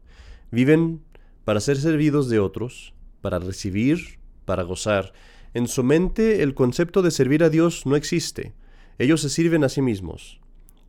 Viven 0.50 1.02
para 1.44 1.60
ser 1.60 1.76
servidos 1.78 2.28
de 2.28 2.38
otros, 2.38 2.94
para 3.20 3.38
recibir, 3.38 4.18
para 4.44 4.62
gozar. 4.62 5.12
En 5.54 5.68
su 5.68 5.82
mente 5.82 6.42
el 6.42 6.54
concepto 6.54 7.02
de 7.02 7.10
servir 7.10 7.42
a 7.42 7.50
Dios 7.50 7.86
no 7.86 7.96
existe. 7.96 8.54
Ellos 8.98 9.20
se 9.20 9.30
sirven 9.30 9.64
a 9.64 9.68
sí 9.68 9.80
mismos. 9.80 10.40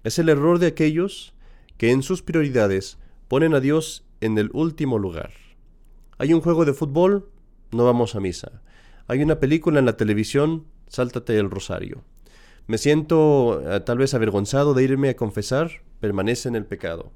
Es 0.03 0.19
el 0.19 0.29
error 0.29 0.59
de 0.59 0.67
aquellos 0.67 1.33
que 1.77 1.91
en 1.91 2.03
sus 2.03 2.21
prioridades 2.21 2.97
ponen 3.27 3.53
a 3.53 3.59
Dios 3.59 4.05
en 4.21 4.37
el 4.37 4.49
último 4.53 4.97
lugar. 4.97 5.31
Hay 6.17 6.33
un 6.33 6.41
juego 6.41 6.65
de 6.65 6.73
fútbol, 6.73 7.29
no 7.71 7.85
vamos 7.85 8.15
a 8.15 8.19
misa. 8.19 8.61
Hay 9.07 9.21
una 9.21 9.39
película 9.39 9.79
en 9.79 9.85
la 9.85 9.97
televisión, 9.97 10.65
sáltate 10.87 11.37
el 11.37 11.49
rosario. 11.49 12.03
Me 12.67 12.77
siento 12.77 13.61
eh, 13.63 13.79
tal 13.79 13.97
vez 13.97 14.13
avergonzado 14.13 14.73
de 14.73 14.83
irme 14.83 15.09
a 15.09 15.15
confesar, 15.15 15.81
permanece 15.99 16.49
en 16.49 16.55
el 16.55 16.65
pecado. 16.65 17.11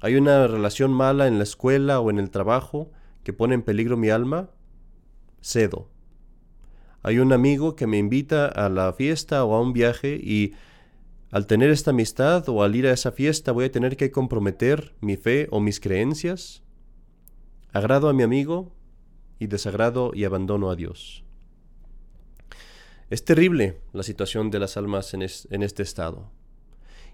Hay 0.00 0.16
una 0.16 0.46
relación 0.46 0.92
mala 0.92 1.26
en 1.26 1.38
la 1.38 1.44
escuela 1.44 2.00
o 2.00 2.10
en 2.10 2.18
el 2.18 2.30
trabajo 2.30 2.90
que 3.24 3.32
pone 3.32 3.54
en 3.54 3.62
peligro 3.62 3.96
mi 3.96 4.10
alma, 4.10 4.50
cedo. 5.42 5.91
Hay 7.02 7.18
un 7.18 7.32
amigo 7.32 7.74
que 7.74 7.86
me 7.86 7.98
invita 7.98 8.46
a 8.46 8.68
la 8.68 8.92
fiesta 8.92 9.44
o 9.44 9.54
a 9.54 9.60
un 9.60 9.72
viaje 9.72 10.20
y 10.22 10.54
al 11.32 11.46
tener 11.46 11.70
esta 11.70 11.90
amistad 11.90 12.48
o 12.48 12.62
al 12.62 12.76
ir 12.76 12.86
a 12.86 12.92
esa 12.92 13.10
fiesta 13.10 13.50
voy 13.52 13.64
a 13.64 13.72
tener 13.72 13.96
que 13.96 14.12
comprometer 14.12 14.94
mi 15.00 15.16
fe 15.16 15.48
o 15.50 15.60
mis 15.60 15.80
creencias, 15.80 16.62
agrado 17.72 18.08
a 18.08 18.12
mi 18.12 18.22
amigo 18.22 18.72
y 19.40 19.48
desagrado 19.48 20.12
y 20.14 20.24
abandono 20.24 20.70
a 20.70 20.76
Dios. 20.76 21.24
Es 23.10 23.24
terrible 23.24 23.80
la 23.92 24.04
situación 24.04 24.50
de 24.50 24.60
las 24.60 24.76
almas 24.76 25.12
en, 25.12 25.22
este 25.22 25.82
estado. 25.82 26.30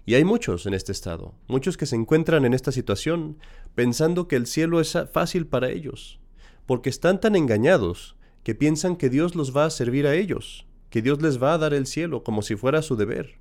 Y 0.05 0.13
hay 0.13 0.23
muchos 0.23 0.65
en 0.65 0.73
este 0.73 0.91
estado, 0.91 1.33
muchos 1.47 1.77
que 1.77 1.85
se 1.85 1.95
encuentran 1.95 2.45
en 2.45 2.53
esta 2.53 2.71
situación 2.71 3.37
pensando 3.73 4.27
que 4.27 4.35
el 4.35 4.45
cielo 4.45 4.79
es 4.79 4.97
fácil 5.11 5.47
para 5.47 5.69
ellos, 5.69 6.19
porque 6.65 6.89
están 6.89 7.19
tan 7.19 7.35
engañados 7.35 8.15
que 8.43 8.55
piensan 8.55 8.95
que 8.95 9.09
Dios 9.09 9.35
los 9.35 9.55
va 9.55 9.65
a 9.65 9.69
servir 9.69 10.07
a 10.07 10.15
ellos, 10.15 10.65
que 10.89 11.01
Dios 11.01 11.21
les 11.21 11.41
va 11.41 11.53
a 11.53 11.57
dar 11.57 11.73
el 11.73 11.85
cielo 11.85 12.23
como 12.23 12.41
si 12.41 12.55
fuera 12.55 12.81
su 12.81 12.95
deber. 12.95 13.35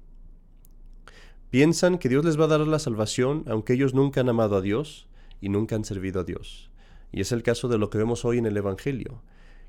Piensan 1.51 1.99
que 1.99 2.09
Dios 2.09 2.25
les 2.25 2.39
va 2.39 2.45
a 2.45 2.49
dar 2.49 2.61
la 2.61 2.79
salvación 2.79 3.45
aunque 3.47 3.73
ellos 3.73 3.95
nunca 3.95 4.21
han 4.21 4.29
amado 4.29 4.57
a 4.57 4.61
Dios 4.61 5.09
y 5.41 5.49
nunca 5.49 5.77
han 5.77 5.85
servido 5.85 6.21
a 6.21 6.25
Dios. 6.25 6.71
Y 7.11 7.21
es 7.23 7.33
el 7.33 7.43
caso 7.43 7.69
de 7.69 7.79
lo 7.79 7.89
que 7.89 7.99
vemos 7.99 8.25
hoy 8.25 8.39
en 8.39 8.47
el 8.47 8.57
Evangelio, 8.57 9.23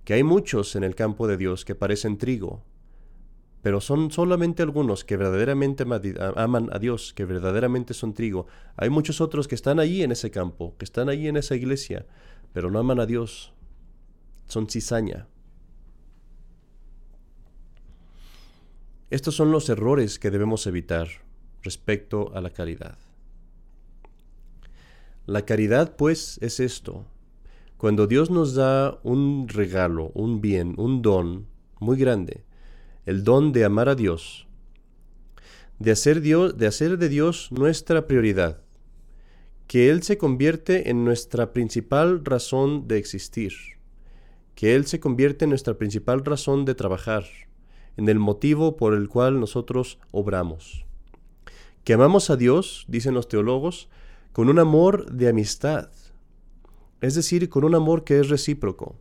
que 0.04 0.14
hay 0.14 0.24
muchos 0.24 0.76
en 0.76 0.84
el 0.84 0.96
campo 0.96 1.28
de 1.28 1.38
Dios 1.38 1.64
que 1.64 1.76
parecen 1.76 2.18
trigo, 2.18 2.64
pero 3.62 3.82
son 3.82 4.12
solamente 4.12 4.64
algunos 4.64 5.04
que 5.04 5.18
verdaderamente 5.18 5.86
aman 6.36 6.70
a 6.72 6.80
Dios, 6.80 7.14
que 7.14 7.26
verdaderamente 7.26 7.94
son 7.94 8.14
trigo. 8.14 8.48
Hay 8.78 8.90
muchos 8.90 9.20
otros 9.20 9.48
que 9.48 9.56
están 9.56 9.80
ahí 9.80 10.02
en 10.02 10.12
ese 10.12 10.32
campo, 10.32 10.76
que 10.78 10.86
están 10.86 11.10
ahí 11.10 11.28
en 11.28 11.36
esa 11.36 11.56
iglesia, 11.56 12.06
pero 12.54 12.72
no 12.72 12.80
aman 12.80 13.00
a 13.00 13.06
Dios. 13.06 13.54
Son 14.50 14.68
cizaña. 14.68 15.28
Estos 19.12 19.36
son 19.36 19.52
los 19.52 19.70
errores 19.70 20.18
que 20.18 20.32
debemos 20.32 20.66
evitar 20.66 21.08
respecto 21.62 22.36
a 22.36 22.42
la 22.42 22.50
caridad. 22.50 22.98
La 25.28 25.46
caridad, 25.46 25.96
pues, 25.96 26.40
es 26.42 26.60
esto, 26.60 27.06
cuando 27.78 28.08
Dios 28.08 28.32
nos 28.32 28.56
da 28.56 29.00
un 29.04 29.48
regalo, 29.48 30.12
un 30.16 30.42
bien, 30.42 30.74
un 30.78 31.04
don 31.04 31.46
muy 31.80 31.98
grande, 31.98 32.44
el 33.06 33.24
don 33.24 33.54
de 33.54 33.66
amar 33.66 33.88
a 33.88 33.94
Dios, 33.94 34.48
de 35.78 35.92
hacer, 35.92 36.22
Dios, 36.22 36.58
de 36.58 36.66
hacer 36.66 36.98
de 36.98 37.08
Dios 37.08 37.52
nuestra 37.52 38.08
prioridad, 38.08 38.64
que 39.68 39.92
Él 39.92 40.02
se 40.02 40.18
convierte 40.18 40.90
en 40.90 41.06
nuestra 41.06 41.54
principal 41.54 42.26
razón 42.26 42.88
de 42.88 42.98
existir, 42.98 43.79
que 44.60 44.76
Él 44.76 44.86
se 44.88 45.00
convierte 45.00 45.46
en 45.46 45.52
nuestra 45.52 45.78
principal 45.78 46.26
razón 46.26 46.66
de 46.66 46.76
trabajar, 46.76 47.24
en 47.96 48.10
el 48.10 48.20
motivo 48.20 48.76
por 48.76 48.94
el 48.94 49.08
cual 49.08 49.40
nosotros 49.40 50.00
obramos. 50.12 50.86
Que 51.86 51.94
amamos 51.94 52.30
a 52.30 52.36
Dios, 52.36 52.84
dicen 52.90 53.14
los 53.14 53.30
teólogos, 53.30 53.88
con 54.34 54.50
un 54.50 54.60
amor 54.60 55.14
de 55.14 55.30
amistad, 55.30 55.90
es 57.00 57.16
decir, 57.16 57.48
con 57.48 57.64
un 57.64 57.74
amor 57.74 58.04
que 58.04 58.20
es 58.20 58.28
recíproco. 58.28 58.98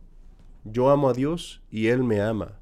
Yo 0.63 0.91
amo 0.91 1.09
a 1.09 1.13
Dios 1.13 1.61
y 1.69 1.87
Él 1.87 2.05
me 2.05 2.21
ama. 2.21 2.57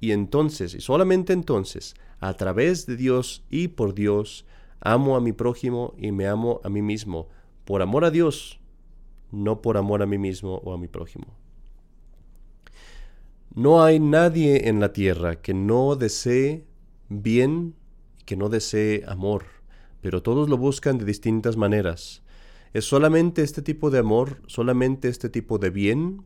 Y 0.00 0.10
entonces, 0.10 0.74
y 0.74 0.80
solamente 0.80 1.32
entonces, 1.32 1.94
a 2.18 2.34
través 2.34 2.86
de 2.86 2.96
Dios 2.96 3.44
y 3.50 3.68
por 3.68 3.94
Dios, 3.94 4.46
amo 4.80 5.14
a 5.14 5.20
mi 5.20 5.30
prójimo 5.30 5.94
y 5.96 6.10
me 6.10 6.26
amo 6.26 6.60
a 6.64 6.68
mí 6.70 6.82
mismo, 6.82 7.28
por 7.64 7.82
amor 7.82 8.04
a 8.04 8.10
Dios, 8.10 8.58
no 9.30 9.62
por 9.62 9.76
amor 9.76 10.02
a 10.02 10.06
mí 10.06 10.18
mismo 10.18 10.56
o 10.64 10.74
a 10.74 10.76
mi 10.76 10.88
prójimo. 10.88 11.43
No 13.54 13.84
hay 13.84 14.00
nadie 14.00 14.68
en 14.68 14.80
la 14.80 14.92
tierra 14.92 15.40
que 15.40 15.54
no 15.54 15.94
desee 15.94 16.66
bien 17.08 17.76
que 18.24 18.36
no 18.36 18.48
desee 18.48 19.04
amor, 19.06 19.44
pero 20.00 20.22
todos 20.22 20.48
lo 20.48 20.56
buscan 20.56 20.98
de 20.98 21.04
distintas 21.04 21.56
maneras. 21.56 22.22
Es 22.72 22.84
solamente 22.84 23.42
este 23.42 23.62
tipo 23.62 23.90
de 23.90 23.98
amor, 23.98 24.42
solamente 24.46 25.08
este 25.08 25.28
tipo 25.28 25.58
de 25.58 25.70
bien, 25.70 26.24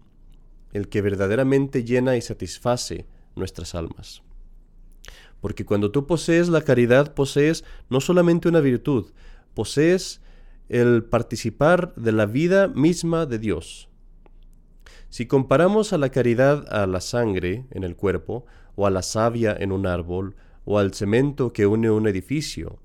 el 0.73 0.89
que 0.89 1.03
verdaderamente 1.03 1.85
llena 1.85 2.17
y 2.17 2.23
satisface 2.23 3.07
nuestras 3.37 3.75
almas. 3.75 4.23
Porque 5.41 5.67
cuando 5.67 5.91
tú 5.91 6.07
posees 6.07 6.49
la 6.49 6.63
caridad, 6.63 7.15
posees 7.15 7.63
no 7.91 8.01
solamente 8.01 8.49
una 8.49 8.61
virtud, 8.61 9.13
posees 9.53 10.23
el 10.69 11.05
participar 11.05 11.95
de 11.95 12.13
la 12.13 12.27
vida 12.27 12.69
misma 12.69 13.27
de 13.27 13.39
Dios. 13.39 13.88
Si 15.11 15.27
comparamos 15.27 15.93
a 15.93 15.99
la 15.99 16.11
caridad 16.11 16.67
a 16.71 16.87
la 16.87 17.01
sangre 17.01 17.65
en 17.71 17.83
el 17.83 17.97
cuerpo, 17.97 18.45
o 18.77 18.87
a 18.87 18.91
la 18.91 19.03
savia 19.03 19.57
en 19.59 19.73
un 19.73 19.87
árbol, 19.87 20.37
o 20.65 20.79
al 20.79 20.93
cemento 20.93 21.53
que 21.53 21.67
une 21.67 21.91
un 21.91 22.07
edificio, 22.07 22.79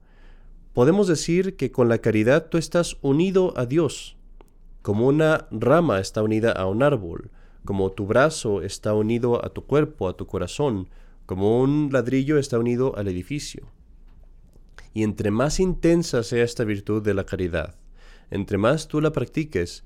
podemos 0.73 1.07
decir 1.07 1.57
que 1.57 1.71
con 1.71 1.89
la 1.89 1.97
caridad 1.97 2.47
tú 2.49 2.57
estás 2.57 2.97
unido 3.01 3.53
a 3.57 3.65
Dios, 3.65 4.15
como 4.81 5.07
una 5.07 5.47
rama 5.51 5.99
está 5.99 6.23
unida 6.23 6.51
a 6.51 6.65
un 6.65 6.81
árbol, 6.81 7.29
como 7.65 7.91
tu 7.91 8.05
brazo 8.05 8.61
está 8.61 8.93
unido 8.93 9.43
a 9.43 9.49
tu 9.49 9.65
cuerpo, 9.65 10.07
a 10.07 10.17
tu 10.17 10.25
corazón, 10.25 10.89
como 11.25 11.61
un 11.61 11.89
ladrillo 11.91 12.37
está 12.37 12.57
unido 12.57 12.97
al 12.97 13.07
edificio. 13.07 13.67
Y 14.93 15.03
entre 15.03 15.31
más 15.31 15.59
intensa 15.59 16.23
sea 16.23 16.43
esta 16.43 16.63
virtud 16.63 17.01
de 17.01 17.13
la 17.13 17.25
caridad, 17.25 17.75
entre 18.31 18.57
más 18.57 18.87
tú 18.87 19.01
la 19.01 19.11
practiques, 19.11 19.83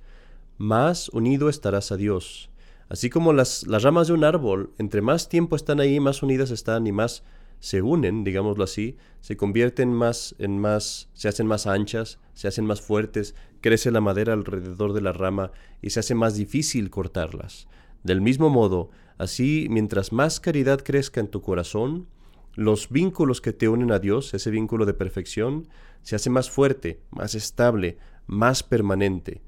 más 0.57 1.09
unido 1.09 1.49
estarás 1.49 1.91
a 1.91 1.97
Dios. 1.97 2.49
Así 2.89 3.09
como 3.09 3.33
las, 3.33 3.65
ramas 3.67 4.07
de 4.07 4.13
un 4.13 4.23
árbol, 4.23 4.71
entre 4.77 5.01
más 5.01 5.29
tiempo 5.29 5.55
están 5.55 5.79
ahí, 5.79 5.99
más 5.99 6.23
unidas 6.23 6.51
están 6.51 6.87
y 6.87 6.91
más 6.91 7.23
se 7.59 7.81
unen, 7.81 8.23
digámoslo 8.23 8.63
así, 8.63 8.97
se 9.19 9.35
convierten 9.35 9.91
más 9.91 10.35
en 10.37 10.59
más, 10.59 11.09
se 11.13 11.27
hacen 11.27 11.47
más 11.47 11.67
anchas, 11.67 12.19
se 12.33 12.47
hacen 12.47 12.65
más 12.65 12.81
fuertes, 12.81 13.35
crece 13.61 13.91
la 13.91 13.99
madera 13.99 14.33
alrededor 14.33 14.93
de 14.93 15.01
la 15.01 15.11
rama 15.11 15.51
y 15.81 15.89
se 15.89 15.99
hace 15.99 16.15
más 16.15 16.35
difícil 16.35 16.89
cortarlas. 16.89 17.67
Del 18.03 18.21
mismo 18.21 18.49
modo, 18.49 18.91
así, 19.17 19.67
mientras 19.69 20.13
más 20.13 20.39
caridad 20.39 20.81
crezca 20.81 21.19
en 21.19 21.27
tu 21.27 21.41
corazón, 21.41 22.07
los 22.53 22.89
vínculos 22.89 23.41
que 23.41 23.53
te 23.53 23.67
unen 23.67 23.91
a 23.91 23.99
Dios, 23.99 24.33
ese 24.33 24.49
vínculo 24.49 24.85
de 24.85 24.93
perfección, 24.93 25.67
se 26.03 26.15
hace 26.15 26.29
más 26.29 26.49
fuerte, 26.49 27.01
más 27.11 27.35
estable, 27.35 27.97
más 28.27 28.63
permanente, 28.63 29.41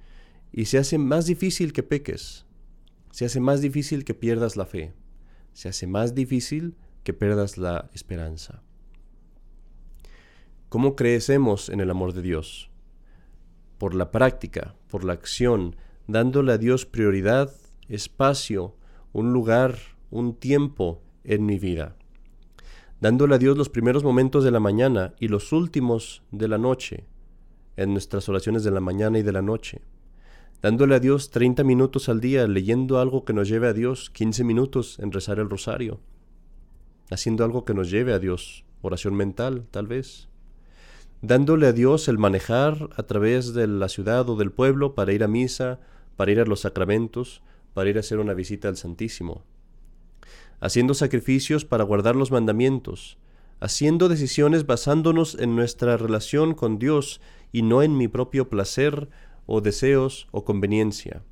y 0.51 0.65
se 0.65 0.77
hace 0.77 0.97
más 0.97 1.25
difícil 1.25 1.73
que 1.73 1.83
peques, 1.83 2.45
se 3.11 3.25
hace 3.25 3.39
más 3.39 3.61
difícil 3.61 4.05
que 4.05 4.13
pierdas 4.13 4.55
la 4.55 4.65
fe, 4.65 4.93
se 5.53 5.69
hace 5.69 5.87
más 5.87 6.15
difícil 6.15 6.75
que 7.03 7.13
pierdas 7.13 7.57
la 7.57 7.89
esperanza. 7.93 8.61
¿Cómo 10.69 10.95
crecemos 10.95 11.69
en 11.69 11.79
el 11.79 11.89
amor 11.89 12.13
de 12.13 12.21
Dios? 12.21 12.69
Por 13.77 13.95
la 13.95 14.11
práctica, 14.11 14.75
por 14.87 15.03
la 15.03 15.13
acción, 15.13 15.75
dándole 16.07 16.51
a 16.51 16.57
Dios 16.57 16.85
prioridad, 16.85 17.51
espacio, 17.87 18.75
un 19.11 19.33
lugar, 19.33 19.77
un 20.11 20.35
tiempo 20.35 21.01
en 21.23 21.45
mi 21.45 21.57
vida. 21.57 21.95
Dándole 23.01 23.35
a 23.35 23.37
Dios 23.39 23.57
los 23.57 23.69
primeros 23.69 24.03
momentos 24.03 24.43
de 24.43 24.51
la 24.51 24.59
mañana 24.59 25.13
y 25.19 25.29
los 25.29 25.51
últimos 25.53 26.21
de 26.31 26.47
la 26.47 26.57
noche, 26.57 27.05
en 27.75 27.93
nuestras 27.93 28.27
oraciones 28.29 28.63
de 28.63 28.71
la 28.71 28.81
mañana 28.81 29.17
y 29.19 29.23
de 29.23 29.31
la 29.31 29.41
noche. 29.41 29.81
Dándole 30.61 30.95
a 30.95 30.99
Dios 30.99 31.31
30 31.31 31.63
minutos 31.63 32.09
al 32.09 32.19
día 32.19 32.47
leyendo 32.47 32.99
algo 32.99 33.23
que 33.23 33.33
nos 33.33 33.47
lleve 33.47 33.67
a 33.67 33.73
Dios, 33.73 34.09
15 34.09 34.43
minutos 34.43 34.99
en 34.99 35.11
rezar 35.11 35.39
el 35.39 35.49
rosario 35.49 35.99
haciendo 37.09 37.43
algo 37.43 37.65
que 37.65 37.73
nos 37.73 37.89
lleve 37.89 38.13
a 38.13 38.19
Dios, 38.19 38.63
oración 38.81 39.15
mental 39.15 39.65
tal 39.71 39.87
vez, 39.87 40.27
dándole 41.21 41.67
a 41.67 41.73
Dios 41.73 42.07
el 42.07 42.17
manejar 42.17 42.89
a 42.95 43.03
través 43.03 43.53
de 43.53 43.67
la 43.67 43.89
ciudad 43.89 44.29
o 44.29 44.35
del 44.35 44.51
pueblo 44.51 44.95
para 44.95 45.13
ir 45.13 45.23
a 45.23 45.27
misa, 45.27 45.79
para 46.15 46.31
ir 46.31 46.39
a 46.39 46.45
los 46.45 46.61
sacramentos, 46.61 47.41
para 47.73 47.89
ir 47.89 47.97
a 47.97 48.01
hacer 48.01 48.19
una 48.19 48.33
visita 48.33 48.67
al 48.67 48.77
Santísimo, 48.77 49.43
haciendo 50.59 50.93
sacrificios 50.93 51.65
para 51.65 51.83
guardar 51.83 52.15
los 52.15 52.31
mandamientos, 52.31 53.17
haciendo 53.59 54.07
decisiones 54.07 54.65
basándonos 54.65 55.35
en 55.35 55.55
nuestra 55.55 55.97
relación 55.97 56.53
con 56.53 56.79
Dios 56.79 57.21
y 57.51 57.63
no 57.63 57.81
en 57.81 57.97
mi 57.97 58.07
propio 58.07 58.49
placer 58.49 59.09
o 59.51 59.61
deseos 59.61 60.27
o 60.29 60.45
conveniencia, 60.45 61.23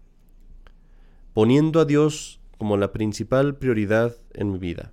poniendo 1.34 1.80
a 1.80 1.86
Dios 1.86 2.42
como 2.58 2.76
la 2.76 2.92
principal 2.92 3.58
prioridad 3.58 4.18
en 4.34 4.52
mi 4.52 4.58
vida. 4.58 4.92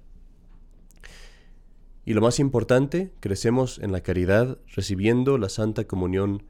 Y 2.04 2.12
lo 2.12 2.20
más 2.20 2.38
importante, 2.38 3.12
crecemos 3.20 3.78
en 3.78 3.92
la 3.92 4.02
caridad 4.02 4.58
recibiendo 4.76 5.38
la 5.38 5.48
Santa 5.48 5.86
Comunión 5.86 6.42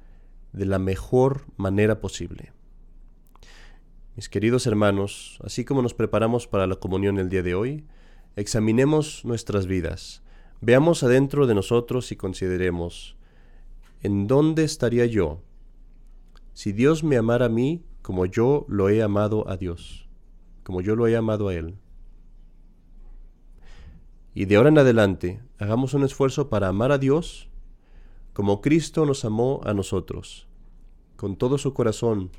de 0.53 0.67
la 0.67 0.81
mejor 0.81 1.45
manera 1.57 2.01
posible. 2.01 2.53
Mis 4.17 4.29
queridos 4.29 4.67
hermanos, 4.67 5.39
así 5.45 5.65
como 5.65 5.81
nos 5.81 5.95
preparamos 5.95 6.49
para 6.49 6.67
la 6.67 6.75
comunión 6.75 7.21
el 7.21 7.29
día 7.29 7.45
de 7.45 7.55
hoy, 7.55 7.85
examinemos 8.35 9.25
nuestras 9.25 9.69
vidas, 9.69 10.25
veamos 10.61 11.05
adentro 11.05 11.47
de 11.47 11.55
nosotros 11.55 12.11
y 12.11 12.17
consideremos, 12.17 13.17
¿en 14.03 14.27
dónde 14.27 14.65
estaría 14.65 15.07
yo 15.07 15.41
si 16.55 16.73
Dios 16.73 17.05
me 17.05 17.17
amara 17.17 17.47
a 17.47 17.51
mí 17.51 17.85
como 18.01 18.27
yo 18.27 18.65
lo 18.69 18.89
he 18.89 19.03
amado 19.03 19.49
a 19.49 19.57
Dios, 19.57 20.09
como 20.63 20.81
yo 20.81 20.97
lo 20.97 21.07
he 21.07 21.17
amado 21.17 21.49
a 21.49 21.55
Él? 21.55 21.77
Y 24.35 24.47
de 24.47 24.57
ahora 24.57 24.71
en 24.71 24.79
adelante, 24.79 25.43
hagamos 25.59 25.95
un 25.95 26.03
esfuerzo 26.03 26.49
para 26.49 26.69
amar 26.69 26.91
a 26.91 26.99
Dios 26.99 27.49
como 28.35 28.61
Cristo 28.61 29.07
nos 29.07 29.25
amó 29.25 29.61
a 29.65 29.75
nosotros, 29.75 30.49
con 31.17 31.37
todo 31.37 31.57
su 31.57 31.73
corazón, 31.73 32.33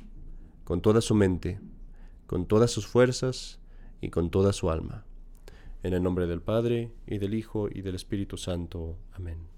con 0.64 0.82
toda 0.82 1.00
su 1.00 1.14
mente, 1.14 1.58
con 2.26 2.44
todas 2.44 2.70
sus 2.70 2.86
fuerzas 2.86 3.60
y 4.02 4.10
con 4.10 4.30
toda 4.30 4.52
su 4.52 4.70
alma. 4.70 5.06
En 5.82 5.94
el 5.94 6.02
nombre 6.02 6.26
del 6.26 6.42
Padre, 6.42 6.92
y 7.06 7.16
del 7.16 7.32
Hijo, 7.32 7.68
y 7.72 7.80
del 7.80 7.94
Espíritu 7.94 8.36
Santo. 8.36 8.98
Amén. 9.14 9.55